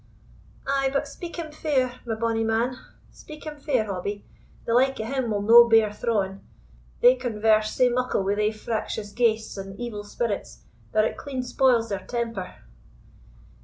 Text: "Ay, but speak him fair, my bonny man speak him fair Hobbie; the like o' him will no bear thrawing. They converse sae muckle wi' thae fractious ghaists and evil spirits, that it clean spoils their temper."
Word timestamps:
"Ay, 0.65 0.89
but 0.91 1.07
speak 1.07 1.35
him 1.35 1.51
fair, 1.51 1.99
my 2.07 2.15
bonny 2.15 2.43
man 2.43 2.75
speak 3.11 3.43
him 3.43 3.59
fair 3.59 3.85
Hobbie; 3.85 4.25
the 4.65 4.73
like 4.73 4.99
o' 4.99 5.03
him 5.03 5.29
will 5.29 5.43
no 5.43 5.69
bear 5.69 5.93
thrawing. 5.93 6.41
They 7.01 7.13
converse 7.13 7.69
sae 7.75 7.89
muckle 7.89 8.23
wi' 8.23 8.33
thae 8.33 8.51
fractious 8.51 9.11
ghaists 9.13 9.57
and 9.59 9.79
evil 9.79 10.03
spirits, 10.03 10.63
that 10.91 11.05
it 11.05 11.17
clean 11.19 11.43
spoils 11.43 11.89
their 11.89 11.99
temper." 12.03 12.55